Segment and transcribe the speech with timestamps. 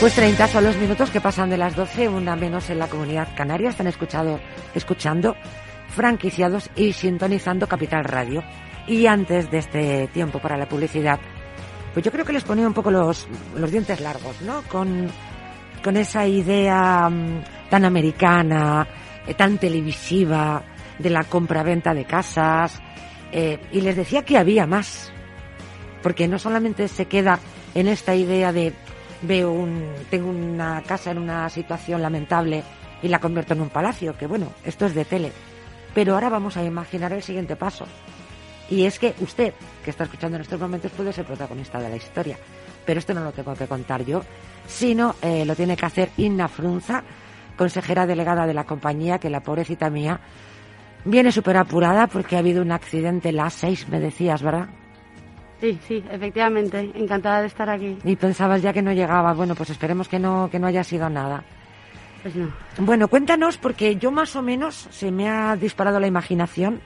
[0.00, 3.34] Pues 30 son los minutos que pasan de las 12, una menos en la comunidad
[3.36, 3.70] canaria.
[3.70, 4.38] Están escuchado,
[4.72, 5.34] escuchando,
[5.88, 8.44] franquiciados y sintonizando Capital Radio.
[8.86, 11.18] Y antes de este tiempo para la publicidad,
[11.92, 13.26] pues yo creo que les ponía un poco los,
[13.56, 14.62] los dientes largos, ¿no?
[14.68, 15.08] Con,
[15.82, 18.86] con esa idea mm, tan americana,
[19.26, 20.62] eh, tan televisiva,
[20.96, 22.80] de la compra-venta de casas.
[23.32, 25.12] Eh, y les decía que había más.
[26.04, 27.40] Porque no solamente se queda
[27.74, 28.72] en esta idea de
[29.22, 32.62] veo un, tengo una casa en una situación lamentable
[33.02, 35.32] y la convierto en un palacio, que bueno, esto es de tele.
[35.94, 37.86] Pero ahora vamos a imaginar el siguiente paso.
[38.70, 41.96] Y es que usted, que está escuchando en estos momentos, puede ser protagonista de la
[41.96, 42.36] historia.
[42.84, 44.22] Pero esto no lo tengo que contar yo,
[44.66, 47.02] sino eh, lo tiene que hacer Inna Frunza,
[47.56, 50.20] consejera delegada de la compañía, que la pobrecita mía
[51.04, 54.68] viene súper apurada porque ha habido un accidente las seis, me decías, ¿verdad?
[55.60, 56.90] Sí, sí, efectivamente.
[56.94, 57.98] Encantada de estar aquí.
[58.04, 59.32] Y pensabas ya que no llegaba.
[59.34, 61.42] Bueno, pues esperemos que no, que no haya sido nada.
[62.22, 62.52] Pues no.
[62.78, 66.80] Bueno, cuéntanos, porque yo más o menos se me ha disparado la imaginación,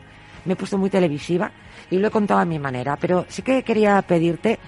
[0.45, 1.51] me he puesto muy televisiva
[1.91, 4.59] y lo he contado a mi manera, pero sí que quería pedirte,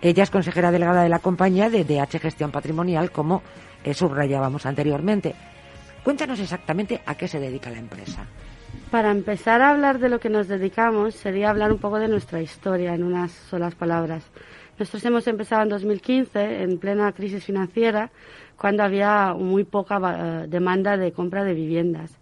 [0.00, 3.42] ella es consejera delegada de la compañía de DH Gestión Patrimonial, como
[3.84, 5.34] eh, subrayábamos anteriormente.
[6.02, 8.26] Cuéntanos exactamente a qué se dedica la empresa.
[8.90, 12.42] Para empezar a hablar de lo que nos dedicamos, sería hablar un poco de nuestra
[12.42, 14.22] historia en unas solas palabras.
[14.78, 18.10] Nosotros hemos empezado en 2015, en plena crisis financiera,
[18.56, 22.18] cuando había muy poca eh, demanda de compra de viviendas.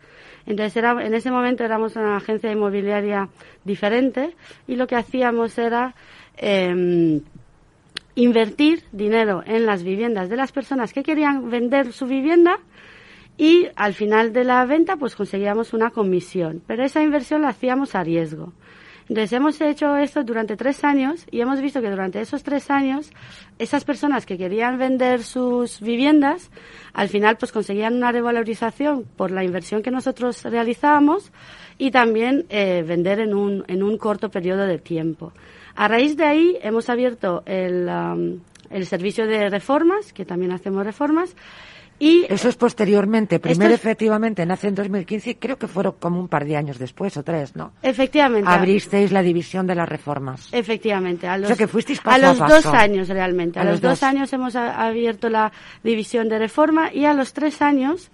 [0.46, 3.28] Entonces, era, en ese momento éramos una agencia inmobiliaria
[3.64, 4.34] diferente
[4.66, 5.94] y lo que hacíamos era
[6.36, 7.20] em,
[8.14, 12.58] invertir dinero en las viviendas de las personas que querían vender su vivienda
[13.36, 17.94] y al final de la venta pues conseguíamos una comisión, pero esa inversión la hacíamos
[17.94, 18.52] a riesgo.
[19.08, 23.10] Entonces hemos hecho esto durante tres años y hemos visto que durante esos tres años
[23.58, 26.52] esas personas que querían vender sus viviendas
[26.92, 31.32] al final pues conseguían una revalorización por la inversión que nosotros realizábamos
[31.76, 35.32] y también eh, vender en un, en un corto periodo de tiempo.
[35.74, 38.40] A raíz de ahí hemos abierto el, um,
[38.70, 41.34] el servicio de reformas, que también hacemos reformas,
[42.00, 43.38] y Eso es posteriormente.
[43.38, 47.16] Primero, efectivamente, nace en 2015 y creo que fueron como un par de años después
[47.18, 47.72] o tres, ¿no?
[47.82, 48.50] Efectivamente.
[48.50, 50.48] Abristeis la división de las reformas.
[50.50, 51.28] Efectivamente.
[51.28, 52.54] A los, o sea, que fuisteis a paso los a paso.
[52.56, 53.58] dos años realmente.
[53.58, 54.02] A, A los, los dos dos.
[54.02, 55.52] años hemos abierto la
[55.84, 58.10] división de reforma y a los tres años,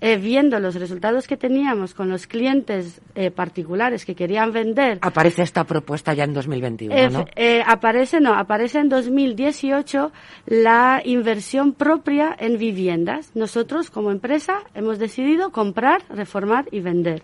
[0.00, 5.42] eh, viendo los resultados que teníamos con los clientes eh, particulares que querían vender Aparece
[5.42, 7.24] esta propuesta ya en 2021, Efe- ¿no?
[7.36, 10.12] eh, aparece, no, aparece en 2018
[10.46, 13.30] la inversión propia en viviendas.
[13.34, 17.22] Nosotros, como empresa, hemos decidido comprar, reformar y vender.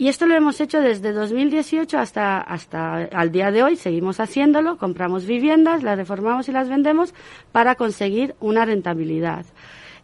[0.00, 3.74] Y esto lo hemos hecho desde 2018 hasta, hasta al día de hoy.
[3.74, 7.12] Seguimos haciéndolo, compramos viviendas, las reformamos y las vendemos
[7.50, 9.44] para conseguir una rentabilidad.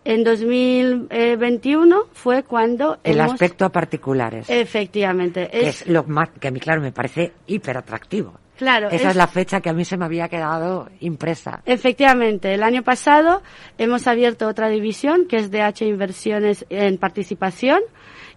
[0.05, 4.47] En 2021 fue cuando El hemos- aspecto a particulares.
[4.49, 5.49] Efectivamente.
[5.51, 8.35] que es lo más, que a mí, claro, me parece hiper atractivo.
[8.57, 9.11] Claro, Esa es...
[9.11, 11.63] es- la fecha que a mí se me había quedado impresa.
[11.67, 13.43] Efectivamente, el año pasado
[13.79, 17.81] hemos abierto otra división que es DH Inversiones en Participación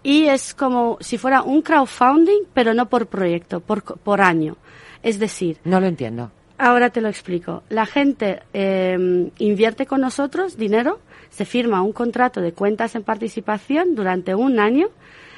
[0.03, 4.57] y es como si fuera un crowdfunding, pero no por proyecto, por, por año.
[5.03, 6.31] Es decir, No lo entiendo.
[6.57, 7.63] Ahora te lo explico.
[7.69, 13.95] La gente eh, invierte con nosotros dinero, se firma un contrato de cuentas en participación
[13.95, 14.87] durante un año,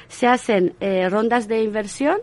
[0.08, 2.18] se hacen eh, rondas de inversión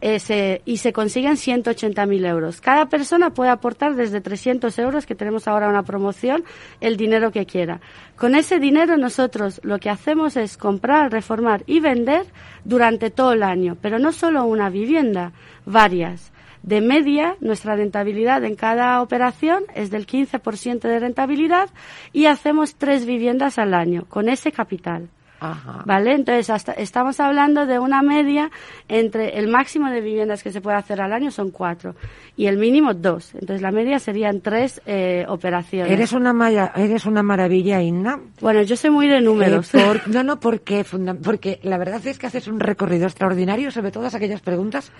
[0.00, 2.60] eh, se- y se consiguen 180.000 euros.
[2.60, 6.44] Cada persona puede aportar desde 300 euros, que tenemos ahora una promoción,
[6.80, 7.80] el dinero que quiera.
[8.16, 12.26] Con ese dinero nosotros lo que hacemos es comprar, reformar y vender
[12.64, 15.32] durante todo el año, pero no solo una vivienda,
[15.64, 16.32] varias.
[16.66, 21.70] De media, nuestra rentabilidad en cada operación es del 15% de rentabilidad
[22.12, 25.08] y hacemos tres viviendas al año con ese capital.
[25.38, 25.82] Ajá.
[25.84, 26.14] ¿Vale?
[26.14, 28.50] Entonces, hasta, estamos hablando de una media
[28.88, 31.94] entre el máximo de viviendas que se puede hacer al año son cuatro
[32.38, 33.34] y el mínimo dos.
[33.34, 35.92] Entonces, la media serían tres eh, operaciones.
[35.92, 38.18] Eres una, maya- eres una maravilla, Inna.
[38.40, 39.72] Bueno, yo soy muy de números.
[39.74, 40.84] Eh, por- no, no, porque,
[41.22, 44.90] porque la verdad es que haces un recorrido extraordinario sobre todas aquellas preguntas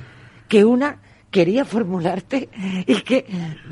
[0.49, 0.99] que una
[1.37, 2.49] quería formularte
[2.87, 3.27] y que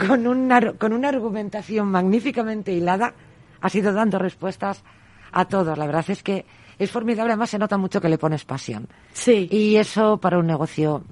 [0.07, 3.15] con una, con una argumentación magníficamente hilada
[3.63, 4.85] has ido dando respuestas
[5.33, 5.79] a todos.
[5.79, 6.45] La verdad es que
[6.79, 8.87] es formidable, además se nota mucho que le pones pasión.
[9.15, 9.49] Sí.
[9.51, 11.05] Y eso para un negocio,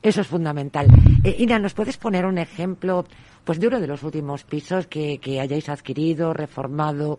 [0.00, 0.86] eso es fundamental.
[1.24, 3.04] Eh, Ina, ¿nos puedes poner un ejemplo
[3.44, 7.18] pues de uno de los últimos pisos que, que hayáis adquirido, reformado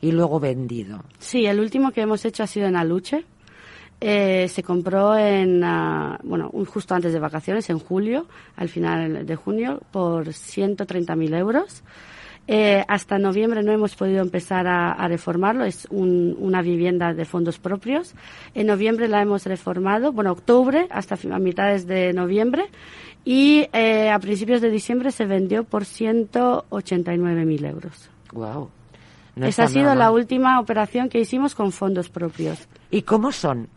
[0.00, 1.04] y luego vendido?
[1.20, 3.24] Sí, el último que hemos hecho ha sido en Aluche.
[4.00, 9.26] Eh, se compró en, ah, bueno, un- justo antes de vacaciones, en julio, al final
[9.26, 11.82] de junio, por 130.000 euros.
[12.50, 18.14] Eh, hasta noviembre no hemos podido empezar a, reformarlo, es una vivienda de fondos propios.
[18.54, 22.64] En noviembre la hemos reformado, bueno, octubre hasta a mitades de noviembre
[23.22, 28.08] y eh, a principios de diciembre se vendió por 189.000 euros.
[28.32, 28.70] Wow.
[29.36, 32.66] Esa ha sido la última operación que hicimos con fondos propios.
[32.90, 33.68] ¿Y cómo son?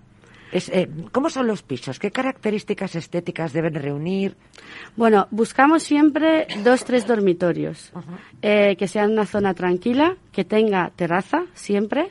[0.52, 1.98] Eh, ¿Cómo son los pisos?
[2.00, 4.36] ¿Qué características estéticas deben reunir?
[4.96, 7.92] Bueno, buscamos siempre dos, tres dormitorios,
[8.42, 12.10] eh, que sean una zona tranquila, que tenga terraza siempre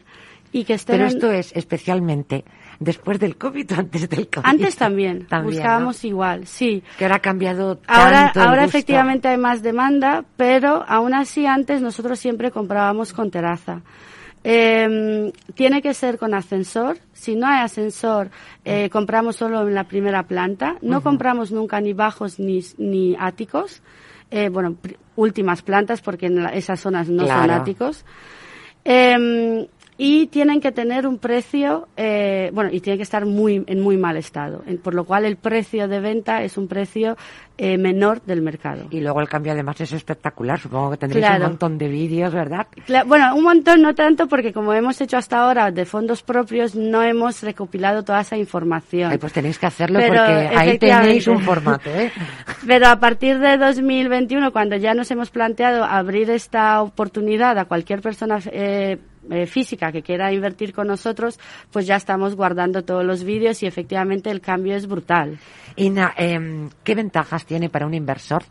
[0.52, 0.96] y que estén...
[0.96, 2.44] Pero esto es especialmente
[2.78, 4.46] después del COVID o antes del COVID.
[4.46, 6.82] Antes también, buscábamos igual, sí.
[6.98, 11.82] Que ahora ha cambiado tanto Ahora, ahora efectivamente hay más demanda, pero aún así antes
[11.82, 13.82] nosotros siempre comprábamos con terraza.
[14.42, 16.98] Eh, tiene que ser con ascensor.
[17.12, 18.30] Si no hay ascensor,
[18.64, 20.76] eh, compramos solo en la primera planta.
[20.80, 23.82] No compramos nunca ni bajos ni, ni áticos.
[24.30, 24.76] Eh, bueno,
[25.16, 28.04] últimas plantas porque en esas zonas no son áticos.
[30.02, 33.98] Y tienen que tener un precio, eh, bueno, y tienen que estar muy, en muy
[33.98, 37.18] mal estado, por lo cual el precio de venta es un precio
[37.58, 38.86] eh, menor del mercado.
[38.88, 42.66] Y luego el cambio además es espectacular, supongo que tendréis un montón de vídeos, ¿verdad?
[43.04, 47.02] bueno, un montón no tanto porque como hemos hecho hasta ahora de fondos propios no
[47.02, 49.12] hemos recopilado toda esa información.
[49.12, 50.22] Ay, pues tenéis que hacerlo porque
[50.56, 52.10] ahí tenéis un formato, ¿eh?
[52.66, 58.00] Pero a partir de 2021, cuando ya nos hemos planteado abrir esta oportunidad a cualquier
[58.00, 58.96] persona eh,
[59.30, 61.38] eh, física que quiera invertir con nosotros,
[61.70, 65.38] pues ya estamos guardando todos los vídeos y efectivamente el cambio es brutal.
[65.76, 68.44] Ina, em, ¿qué ventajas tiene para un inversor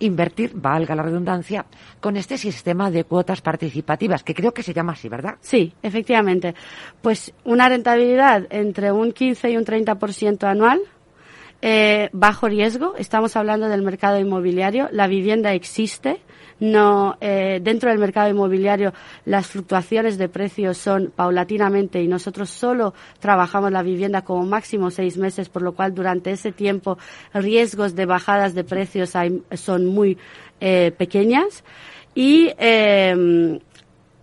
[0.00, 1.66] invertir, valga la redundancia,
[2.00, 5.36] con este sistema de cuotas participativas, que creo que se llama así, ¿verdad?
[5.40, 6.54] Sí, efectivamente.
[7.00, 10.80] Pues una rentabilidad entre un 15 y un 30% anual,
[11.62, 16.20] eh, bajo riesgo, estamos hablando del mercado inmobiliario, la vivienda existe,
[16.60, 18.92] no eh, dentro del mercado inmobiliario
[19.24, 25.16] las fluctuaciones de precios son paulatinamente y nosotros solo trabajamos la vivienda como máximo seis
[25.16, 26.98] meses, por lo cual durante ese tiempo
[27.32, 29.14] riesgos de bajadas de precios
[29.54, 30.18] son muy
[30.60, 31.64] eh, pequeñas.
[32.14, 33.60] Y eh,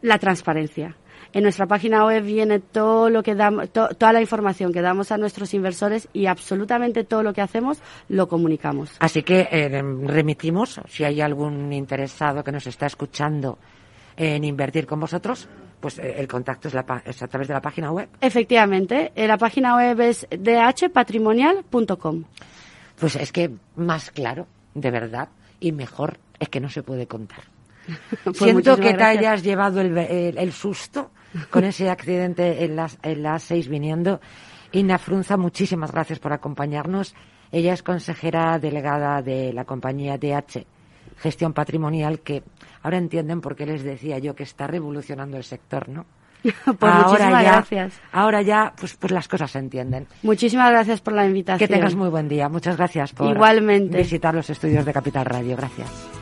[0.01, 0.95] la transparencia.
[1.33, 5.17] En nuestra página web viene todo lo que damos, toda la información que damos a
[5.17, 7.79] nuestros inversores y absolutamente todo lo que hacemos
[8.09, 8.91] lo comunicamos.
[8.99, 13.57] Así que eh, remitimos, si hay algún interesado que nos está escuchando
[14.15, 15.47] en invertir con vosotros,
[15.79, 18.09] pues eh, el contacto es, a través de la página web.
[18.19, 22.23] Efectivamente, eh, la página web es dhpatrimonial.com.
[22.99, 27.43] Pues es que más claro, de verdad, y mejor es que no se puede contar.
[28.23, 31.11] Pues Siento que te hayas llevado el, susto
[31.49, 34.19] con ese accidente en las, en las seis viniendo.
[34.71, 37.15] Inna Frunza, muchísimas gracias por acompañarnos.
[37.51, 40.65] Ella es consejera delegada de la compañía DH
[41.17, 42.43] Gestión Patrimonial, que
[42.83, 46.05] ahora entienden por qué les decía yo que está revolucionando el sector, ¿no?
[46.43, 47.99] pues ahora ya, gracias.
[48.11, 50.07] Ahora ya, pues, pues las cosas se entienden.
[50.21, 51.67] Muchísimas gracias por la invitación.
[51.67, 52.47] Que tengas muy buen día.
[52.49, 53.97] Muchas gracias por Igualmente.
[53.97, 55.57] visitar los estudios de Capital Radio.
[55.57, 56.16] Gracias.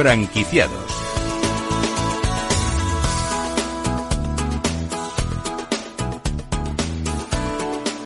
[0.00, 0.99] Franquiciados